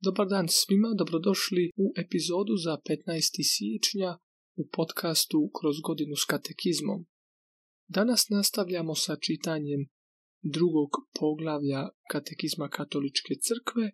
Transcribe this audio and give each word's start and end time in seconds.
Dobar 0.00 0.26
dan 0.28 0.46
svima, 0.48 0.94
dobrodošli 0.98 1.70
u 1.76 1.92
epizodu 1.96 2.54
za 2.64 2.74
15. 2.88 3.42
siječnja 3.52 4.18
u 4.56 4.68
podcastu 4.76 5.50
Kroz 5.60 5.76
godinu 5.80 6.16
s 6.16 6.24
katekizmom. 6.24 7.06
Danas 7.88 8.28
nastavljamo 8.28 8.94
sa 8.94 9.16
čitanjem 9.26 9.80
drugog 10.42 10.90
poglavlja 11.20 11.88
katekizma 12.10 12.68
katoličke 12.68 13.34
crkve 13.46 13.86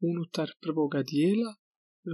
unutar 0.00 0.48
prvoga 0.60 1.02
dijela, 1.02 1.54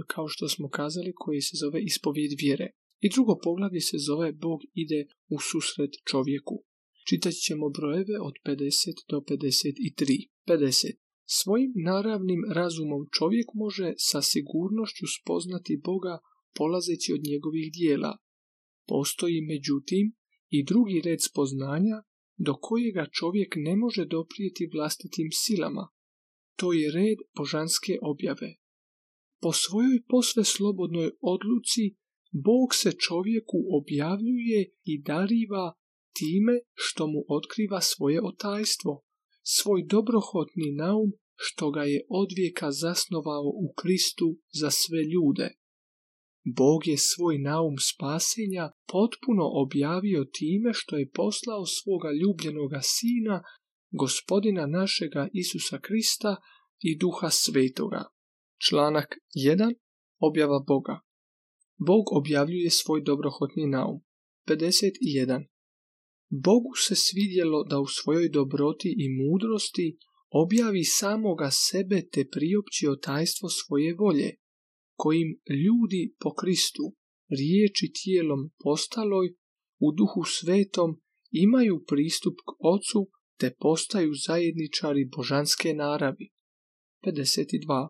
kao 0.07 0.27
što 0.27 0.49
smo 0.49 0.69
kazali, 0.69 1.13
koji 1.15 1.41
se 1.41 1.55
zove 1.63 1.79
ispovijed 1.81 2.31
vjere. 2.41 2.67
I 2.99 3.09
drugo 3.09 3.39
poglavlje 3.43 3.81
se 3.81 3.97
zove 4.07 4.31
Bog 4.31 4.59
ide 4.73 5.05
u 5.27 5.37
susret 5.39 5.91
čovjeku. 6.11 6.55
Čitat 7.07 7.33
ćemo 7.33 7.69
brojeve 7.69 8.15
od 8.21 8.33
50 8.45 9.05
do 9.09 9.17
53. 9.17 10.29
50. 10.47 11.08
Svojim 11.31 11.73
naravnim 11.75 12.41
razumom 12.55 13.01
čovjek 13.17 13.47
može 13.53 13.93
sa 13.97 14.21
sigurnošću 14.21 15.05
spoznati 15.17 15.81
Boga 15.85 16.15
polazeći 16.57 17.13
od 17.13 17.21
njegovih 17.29 17.71
dijela. 17.73 18.17
Postoji 18.87 19.41
međutim 19.41 20.05
i 20.49 20.65
drugi 20.65 21.01
red 21.05 21.19
spoznanja 21.29 21.97
do 22.37 22.53
kojega 22.61 23.05
čovjek 23.19 23.53
ne 23.57 23.75
može 23.75 24.05
doprijeti 24.05 24.69
vlastitim 24.73 25.29
silama. 25.31 25.87
To 26.55 26.73
je 26.73 26.91
red 26.91 27.17
božanske 27.37 27.93
objave. 28.01 28.49
Po 29.41 29.51
svojoj 29.53 29.99
posve 30.07 30.43
slobodnoj 30.43 31.11
odluci 31.21 31.95
Bog 32.31 32.75
se 32.75 32.91
čovjeku 32.91 33.57
objavljuje 33.79 34.59
i 34.83 35.01
dariva 35.01 35.73
time 36.19 36.59
što 36.73 37.07
mu 37.07 37.19
otkriva 37.27 37.81
svoje 37.81 38.19
otajstvo 38.23 39.08
svoj 39.57 39.83
dobrohotni 39.93 40.71
naum 40.83 41.11
što 41.35 41.71
ga 41.71 41.83
je 41.83 41.99
odvijeka 42.09 42.71
zasnovao 42.71 43.47
u 43.65 43.73
Kristu 43.79 44.37
za 44.59 44.69
sve 44.71 45.01
ljude. 45.13 45.47
Bog 46.57 46.87
je 46.87 46.97
svoj 46.97 47.37
naum 47.37 47.75
spasenja 47.91 48.71
potpuno 48.91 49.45
objavio 49.63 50.25
time 50.39 50.69
što 50.73 50.97
je 50.97 51.11
poslao 51.13 51.65
svoga 51.65 52.09
ljubljenoga 52.21 52.79
sina, 52.83 53.43
gospodina 53.91 54.65
našega 54.65 55.27
Isusa 55.33 55.79
Krista 55.79 56.35
i 56.79 56.97
duha 56.97 57.29
svetoga. 57.29 58.03
Članak 58.67 59.09
1. 59.35 59.75
Objava 60.19 60.59
Boga. 60.67 60.99
Bog 61.77 62.03
objavljuje 62.11 62.69
svoj 62.69 63.01
dobrohotni 63.01 63.67
naum. 63.67 63.99
51. 64.47 65.58
Bogu 66.29 66.75
se 66.75 66.95
svidjelo 66.95 67.63
da 67.63 67.79
u 67.79 67.85
svojoj 67.87 68.29
dobroti 68.29 68.95
i 68.97 69.05
mudrosti 69.09 69.97
objavi 70.29 70.83
samoga 70.83 71.49
sebe 71.51 72.01
te 72.11 72.25
priopći 72.31 72.85
tajstvo 73.01 73.49
svoje 73.49 73.95
volje, 73.95 74.35
kojim 74.95 75.39
ljudi 75.65 76.15
po 76.19 76.33
Kristu, 76.33 76.95
riječi 77.29 77.91
tijelom 78.03 78.51
postaloj, 78.63 79.35
u 79.79 79.91
duhu 79.91 80.23
svetom 80.25 81.01
imaju 81.31 81.83
pristup 81.87 82.33
k 82.35 82.49
Ocu 82.73 83.11
te 83.39 83.55
postaju 83.59 84.11
zajedničari 84.27 85.09
božanske 85.15 85.73
naravi. 85.73 86.29
52. 87.03 87.89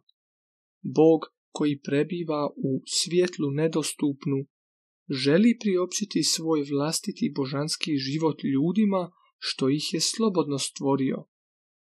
Bog 0.81 1.19
koji 1.51 1.79
prebiva 1.79 2.47
u 2.47 2.81
svjetlu 2.85 3.51
nedostupnu 3.51 4.45
želi 5.09 5.57
priopćiti 5.59 6.23
svoj 6.23 6.63
vlastiti 6.71 7.33
božanski 7.35 7.97
život 7.97 8.37
ljudima 8.43 9.11
što 9.37 9.69
ih 9.69 9.93
je 9.93 9.99
slobodno 9.99 10.57
stvorio, 10.57 11.17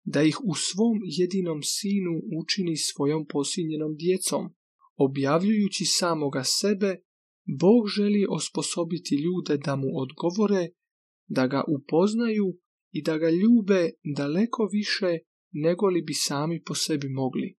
da 0.03 0.23
ih 0.23 0.37
u 0.43 0.55
svom 0.55 0.99
jedinom 1.03 1.59
sinu 1.63 2.13
učini 2.41 2.77
svojom 2.77 3.25
posinjenom 3.27 3.95
djecom. 3.95 4.43
Objavljujući 4.95 5.85
samoga 5.85 6.43
sebe, 6.43 7.01
Bog 7.59 7.87
želi 7.95 8.25
osposobiti 8.29 9.15
ljude 9.15 9.57
da 9.57 9.75
mu 9.75 9.87
odgovore, 10.03 10.69
da 11.27 11.47
ga 11.47 11.63
upoznaju 11.67 12.57
i 12.91 13.03
da 13.03 13.17
ga 13.17 13.29
ljube 13.29 13.89
daleko 14.17 14.69
više 14.71 15.19
nego 15.51 15.87
li 15.87 16.01
bi 16.01 16.13
sami 16.13 16.63
po 16.63 16.75
sebi 16.75 17.09
mogli. 17.09 17.57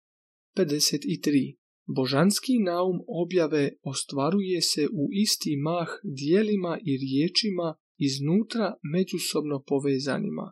53. 0.57 1.57
Božanski 1.95 2.59
naum 2.59 2.97
objave 3.07 3.63
ostvaruje 3.83 4.61
se 4.61 4.87
u 5.01 5.03
isti 5.11 5.57
mah 5.57 5.89
dijelima 6.03 6.79
i 6.85 6.91
riječima 7.03 7.75
iznutra 7.97 8.67
međusobno 8.93 9.63
povezanima, 9.67 10.51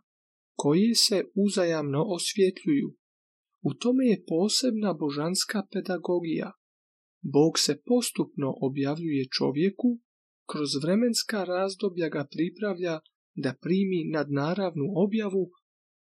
koje 0.55 0.95
se 0.95 1.23
uzajamno 1.35 2.03
osvjetljuju. 2.17 2.89
U 3.61 3.73
tome 3.73 4.05
je 4.05 4.23
posebna 4.27 4.93
božanska 4.93 5.63
pedagogija. 5.71 6.51
Bog 7.21 7.59
se 7.59 7.81
postupno 7.85 8.53
objavljuje 8.61 9.25
čovjeku, 9.37 9.99
kroz 10.51 10.69
vremenska 10.83 11.43
razdoblja 11.43 12.09
ga 12.09 12.27
pripravlja 12.31 12.99
da 13.35 13.55
primi 13.61 14.09
nadnaravnu 14.13 14.85
objavu 14.95 15.51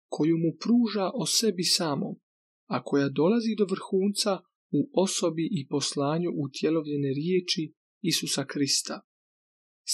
koju 0.09 0.37
mu 0.37 0.51
pruža 0.63 1.05
o 1.13 1.25
sebi 1.25 1.63
samom, 1.63 2.15
a 2.69 2.83
koja 2.83 3.09
dolazi 3.09 3.55
do 3.57 3.65
vrhunca 3.65 4.39
u 4.77 4.89
osobi 4.93 5.45
i 5.51 5.67
poslanju 5.67 6.29
utjelovljene 6.45 7.09
riječi 7.19 7.73
Isusa 8.01 8.45
Krista. 8.45 9.01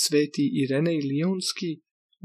Sveti 0.03 0.45
Irenej 0.63 1.00
Lionski 1.09 1.72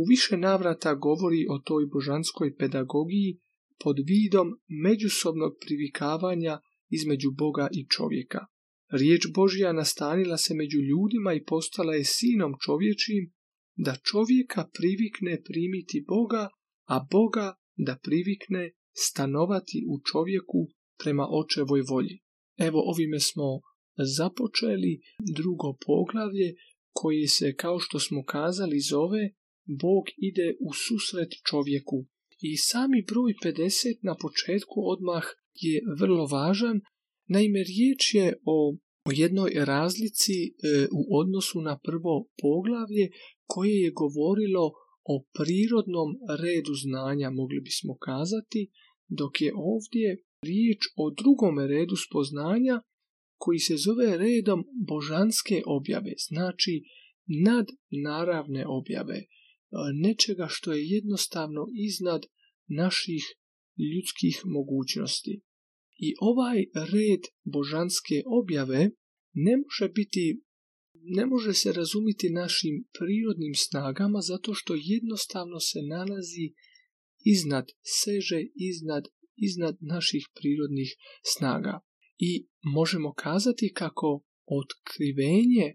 u 0.01 0.03
više 0.11 0.37
navrata 0.37 0.95
govori 0.95 1.47
o 1.51 1.59
toj 1.59 1.87
božanskoj 1.93 2.57
pedagogiji 2.57 3.41
pod 3.83 3.97
vidom 4.07 4.49
međusobnog 4.85 5.53
privikavanja 5.61 6.61
između 6.91 7.31
Boga 7.31 7.69
i 7.73 7.87
čovjeka. 7.97 8.47
Riječ 8.91 9.23
Božja 9.35 9.73
nastanila 9.73 10.37
se 10.37 10.55
među 10.55 10.79
ljudima 10.79 11.35
i 11.35 11.45
postala 11.45 11.95
je 11.95 12.05
sinom 12.05 12.53
čovječim, 12.65 13.33
da 13.77 13.97
čovjeka 14.11 14.69
privikne 14.79 15.43
primiti 15.43 16.05
Boga, 16.09 16.49
a 16.89 17.07
Boga 17.11 17.55
da 17.77 17.99
privikne 18.03 18.71
stanovati 18.93 19.85
u 19.89 19.95
čovjeku 20.11 20.69
prema 21.03 21.27
očevoj 21.31 21.83
volji. 21.91 22.24
Evo 22.57 22.83
ovime 22.87 23.21
smo 23.21 23.61
započeli 24.17 25.01
drugo 25.37 25.77
poglavlje 25.87 26.55
koji 26.93 27.27
se, 27.27 27.55
kao 27.57 27.79
što 27.79 27.99
smo 27.99 28.25
kazali, 28.25 28.81
zove 28.81 29.31
Bog 29.67 30.05
ide 30.17 30.57
u 30.61 30.73
susret 30.73 31.31
čovjeku. 31.51 32.07
I 32.41 32.57
sami 32.57 33.05
broj 33.11 33.33
50 33.45 33.99
na 34.03 34.15
početku 34.23 34.77
odmah 34.93 35.25
je 35.55 35.83
vrlo 36.01 36.27
važan, 36.27 36.81
naime 37.29 37.61
riječ 37.63 38.15
je 38.15 38.27
o, 38.45 38.77
o 39.09 39.11
jednoj 39.15 39.51
razlici 39.55 40.37
e, 40.47 40.51
u 40.99 41.19
odnosu 41.21 41.61
na 41.61 41.79
prvo 41.79 42.29
poglavlje 42.43 43.07
koje 43.47 43.81
je 43.81 43.91
govorilo 43.91 44.73
o 45.05 45.25
prirodnom 45.39 46.11
redu 46.43 46.75
znanja, 46.85 47.31
mogli 47.31 47.61
bismo 47.61 47.97
kazati, 47.97 48.71
dok 49.09 49.41
je 49.41 49.53
ovdje 49.57 50.23
riječ 50.49 50.79
o 50.97 51.11
drugom 51.11 51.59
redu 51.59 51.97
spoznanja 51.97 52.77
koji 53.37 53.59
se 53.59 53.77
zove 53.77 54.19
redom 54.19 54.65
božanske 54.89 55.63
objave, 55.67 56.13
znači 56.29 56.83
nadnaravne 57.47 58.65
objave, 58.67 59.19
nečega 60.03 60.47
što 60.51 60.73
je 60.73 60.89
jednostavno 60.89 61.63
iznad 61.89 62.23
naših 62.69 63.23
ljudskih 63.93 64.41
mogućnosti. 64.45 65.43
I 65.99 66.15
ovaj 66.21 66.59
red 66.93 67.21
božanske 67.45 68.17
objave 68.27 68.91
ne 69.33 69.57
može 69.57 69.89
biti 69.89 70.45
ne 71.07 71.27
može 71.27 71.53
se 71.53 71.73
razumiti 71.73 72.31
našim 72.31 72.85
prirodnim 72.99 73.55
snagama 73.55 74.21
zato 74.21 74.55
što 74.55 74.75
jednostavno 74.77 75.61
se 75.61 75.79
nalazi 75.83 76.47
iznad, 77.25 77.67
seže 77.83 78.41
iznad 78.55 79.05
iznad 79.37 79.77
naših 79.81 80.29
prirodnih 80.35 80.97
snaga. 81.23 81.81
I 82.19 82.47
možemo 82.63 83.13
kazati 83.13 83.73
kako 83.75 84.23
otkrivenje 84.47 85.75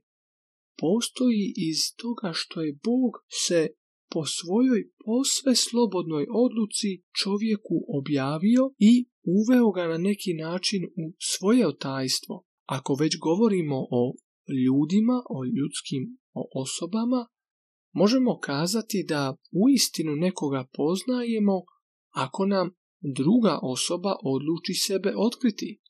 postoji 0.77 1.53
iz 1.69 1.77
toga 1.95 2.31
što 2.33 2.61
je 2.61 2.77
Bog 2.83 3.11
se 3.45 3.67
po 4.11 4.25
svojoj 4.25 4.81
posve 5.06 5.56
slobodnoj 5.56 6.25
odluci 6.45 7.01
čovjeku 7.21 7.75
objavio 8.00 8.63
i 8.77 9.06
uveo 9.38 9.71
ga 9.71 9.88
na 9.88 9.97
neki 9.97 10.33
način 10.33 10.83
u 10.85 11.13
svoje 11.19 11.67
otajstvo. 11.67 12.45
Ako 12.65 12.94
već 12.94 13.17
govorimo 13.17 13.77
o 13.91 14.13
ljudima, 14.65 15.23
o 15.29 15.45
ljudskim 15.45 16.17
osobama, 16.56 17.27
možemo 17.91 18.39
kazati 18.39 19.06
da 19.07 19.35
uistinu 19.63 20.15
nekoga 20.15 20.67
poznajemo 20.73 21.61
ako 22.09 22.45
nam 22.45 22.71
druga 23.01 23.59
osoba 23.61 24.15
odluči 24.23 24.73
sebe 24.73 25.13
otkriti. 25.17 25.81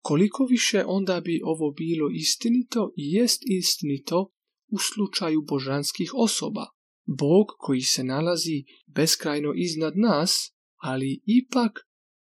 Koliko 0.00 0.46
više 0.50 0.84
onda 0.86 1.20
bi 1.20 1.40
ovo 1.44 1.72
bilo 1.72 2.10
istinito 2.12 2.92
i 2.96 3.12
jest 3.12 3.42
istinito 3.44 4.30
u 4.72 4.78
slučaju 4.78 5.42
božanskih 5.42 6.10
osoba. 6.14 6.66
Bog 7.06 7.46
koji 7.58 7.80
se 7.80 8.04
nalazi 8.04 8.64
beskrajno 8.86 9.52
iznad 9.56 9.92
nas, 9.96 10.52
ali 10.76 11.22
ipak 11.24 11.72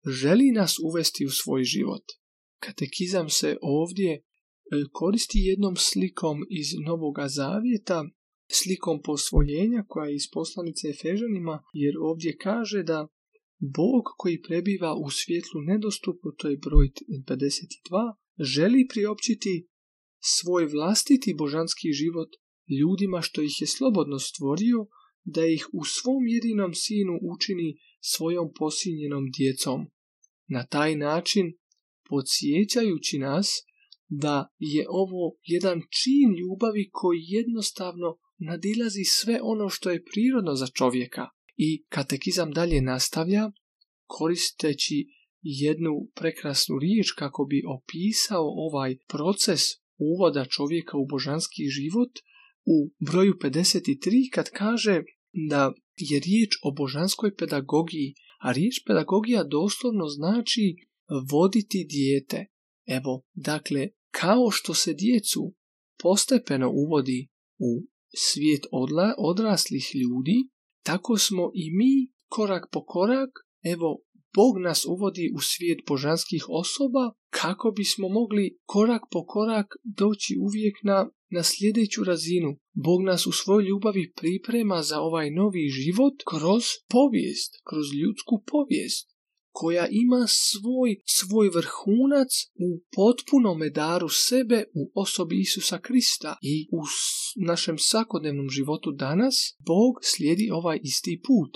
želi 0.06 0.50
nas 0.50 0.76
uvesti 0.84 1.26
u 1.26 1.30
svoj 1.30 1.64
život. 1.64 2.02
katekizam 2.58 3.28
se 3.28 3.56
ovdje 3.62 4.12
e, 4.12 4.20
koristi 4.92 5.38
jednom 5.38 5.76
slikom 5.76 6.38
iz 6.50 6.66
Novoga 6.86 7.28
Zavjeta, 7.28 8.04
slikom 8.50 9.02
posvojenja 9.02 9.84
koja 9.88 10.08
je 10.08 10.14
iz 10.14 10.30
poslanice 10.32 10.88
Efežanima, 10.88 11.62
jer 11.72 11.94
ovdje 12.00 12.36
kaže 12.36 12.82
da 12.82 13.08
Bog 13.58 14.04
koji 14.16 14.42
prebiva 14.42 14.94
u 14.94 15.10
svjetlu 15.10 15.60
nedostupno, 15.60 16.30
to 16.38 16.48
je 16.48 16.56
broj 16.56 16.90
52, 17.28 18.14
želi 18.38 18.86
priopćiti 18.88 19.66
svoj 20.20 20.66
vlastiti 20.66 21.34
božanski 21.38 21.92
život 21.92 22.28
ljudima 22.80 23.20
što 23.22 23.42
ih 23.42 23.60
je 23.60 23.66
slobodno 23.66 24.18
stvorio, 24.18 24.86
da 25.24 25.46
ih 25.46 25.68
u 25.72 25.84
svom 25.84 26.26
jedinom 26.26 26.74
sinu 26.74 27.18
učini 27.34 27.78
svojom 28.00 28.52
posinjenom 28.58 29.24
djecom. 29.38 29.86
Na 30.48 30.66
taj 30.66 30.96
način, 30.96 31.52
podsjećajući 32.08 33.18
nas 33.18 33.48
da 34.08 34.54
je 34.58 34.86
ovo 34.88 35.36
jedan 35.42 35.80
čin 35.80 36.28
ljubavi 36.40 36.88
koji 36.92 37.20
jednostavno 37.22 38.18
nadilazi 38.38 39.04
sve 39.04 39.38
ono 39.42 39.68
što 39.68 39.90
je 39.90 40.04
prirodno 40.04 40.54
za 40.54 40.66
čovjeka. 40.66 41.26
I 41.56 41.84
katekizam 41.88 42.50
dalje 42.50 42.82
nastavlja, 42.82 43.50
koristeći 44.06 45.06
jednu 45.42 45.92
prekrasnu 46.14 46.78
riječ 46.78 47.10
kako 47.18 47.44
bi 47.44 47.62
opisao 47.76 48.46
ovaj 48.66 48.96
proces 49.08 49.60
uvoda 49.98 50.44
čovjeka 50.44 50.96
u 50.98 51.06
božanski 51.06 51.62
život 51.68 52.10
u 52.64 52.90
broju 53.06 53.34
53 53.42 54.30
kad 54.32 54.50
kaže 54.50 55.02
da 55.48 55.72
je 55.96 56.20
riječ 56.20 56.50
o 56.62 56.72
božanskoj 56.72 57.36
pedagogiji, 57.36 58.14
a 58.40 58.52
riječ 58.52 58.74
pedagogija 58.86 59.44
doslovno 59.44 60.06
znači 60.08 60.76
voditi 61.30 61.86
dijete. 61.90 62.46
Evo, 62.86 63.22
dakle, 63.34 63.88
kao 64.10 64.50
što 64.50 64.74
se 64.74 64.94
djecu 64.94 65.54
postepeno 66.02 66.70
uvodi 66.70 67.28
u 67.58 67.86
svijet 68.16 68.66
odla, 68.72 69.14
odraslih 69.18 69.90
ljudi, 69.94 70.48
tako 70.86 71.18
smo 71.18 71.50
i 71.54 71.64
mi 71.78 71.94
korak 72.28 72.64
po 72.72 72.84
korak, 72.84 73.30
evo, 73.64 73.90
Bog 74.36 74.54
nas 74.66 74.84
uvodi 74.84 75.30
u 75.36 75.40
svijet 75.40 75.78
božanskih 75.88 76.44
osoba 76.48 77.04
kako 77.30 77.70
bismo 77.70 78.08
mogli 78.08 78.58
korak 78.64 79.02
po 79.12 79.26
korak 79.26 79.66
doći 79.84 80.32
uvijek 80.46 80.76
na, 80.82 80.98
na 81.30 81.42
sljedeću 81.42 82.04
razinu. 82.04 82.50
Bog 82.86 83.00
nas 83.02 83.26
u 83.26 83.32
svojoj 83.32 83.64
ljubavi 83.68 84.12
priprema 84.16 84.82
za 84.82 85.00
ovaj 85.00 85.30
novi 85.30 85.68
život 85.68 86.14
kroz 86.30 86.64
povijest, 86.94 87.50
kroz 87.68 87.86
ljudsku 88.00 88.34
povijest 88.52 89.15
koja 89.58 89.86
ima 89.90 90.22
svoj, 90.28 90.90
svoj 91.18 91.48
vrhunac 91.56 92.32
u 92.66 92.68
potpunom 92.96 93.58
daru 93.74 94.08
sebe 94.08 94.58
u 94.80 94.82
osobi 94.94 95.40
Isusa 95.40 95.78
Krista 95.78 96.36
i 96.42 96.68
u 96.78 96.80
našem 97.50 97.76
svakodnevnom 97.78 98.48
životu 98.50 98.92
danas 98.92 99.34
Bog 99.70 99.92
slijedi 100.02 100.46
ovaj 100.52 100.78
isti 100.82 101.20
put. 101.26 101.52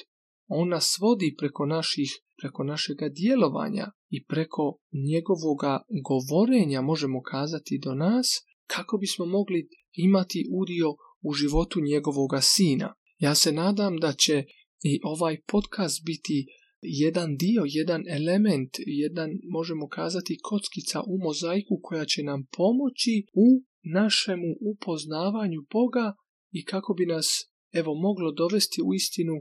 On 0.47 0.69
nas 0.69 0.99
vodi 1.00 1.35
preko 1.38 1.67
naših 1.67 2.11
preko 2.41 2.64
našega 2.64 3.08
djelovanja 3.08 3.87
i 4.11 4.25
preko 4.25 4.79
njegovoga 5.11 5.82
govorenja 6.08 6.81
možemo 6.81 7.23
kazati 7.23 7.81
do 7.85 7.94
nas 7.94 8.26
kako 8.67 8.99
bismo 8.99 9.26
mogli 9.26 9.69
imati 9.93 10.49
udio 10.61 10.88
u 11.23 11.32
životu 11.32 11.81
njegovoga 11.81 12.41
sina. 12.41 12.94
Ja 13.19 13.35
se 13.35 13.52
nadam 13.52 13.97
da 13.97 14.12
će 14.12 14.44
i 14.82 15.00
ovaj 15.02 15.41
podcast 15.52 16.05
biti 16.05 16.47
jedan 16.80 17.36
dio, 17.36 17.62
jedan 17.66 18.02
element, 18.08 18.70
jedan 18.86 19.30
možemo 19.50 19.88
kazati 19.88 20.38
kockica 20.42 21.00
u 21.00 21.18
mozaiku 21.18 21.80
koja 21.82 22.04
će 22.04 22.22
nam 22.22 22.46
pomoći 22.56 23.26
u 23.32 23.46
našemu 23.82 24.50
upoznavanju 24.60 25.60
Boga 25.72 26.14
i 26.50 26.64
kako 26.64 26.94
bi 26.94 27.06
nas 27.06 27.26
evo 27.72 27.94
moglo 27.94 28.32
dovesti 28.32 28.82
u 28.82 28.94
istinu 28.94 29.34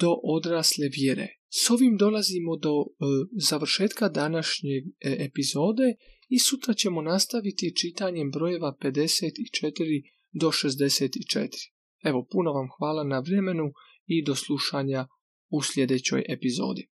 do 0.00 0.10
odrasle 0.22 0.88
vjere. 0.98 1.28
S 1.48 1.70
ovim 1.70 1.96
dolazimo 1.96 2.56
do 2.56 2.74
e, 2.80 2.84
završetka 3.48 4.08
današnje 4.08 4.76
e, 4.78 4.84
epizode 5.00 5.94
i 6.28 6.38
sutra 6.38 6.74
ćemo 6.74 7.02
nastaviti 7.02 7.76
čitanjem 7.76 8.30
brojeva 8.30 8.76
54 8.82 10.02
do 10.32 10.48
64. 10.48 11.48
Evo, 12.04 12.26
puno 12.32 12.52
vam 12.52 12.68
hvala 12.78 13.04
na 13.04 13.18
vremenu 13.20 13.72
i 14.06 14.24
do 14.24 14.34
slušanja 14.34 15.06
u 15.50 15.62
sljedećoj 15.62 16.24
epizodi. 16.28 16.88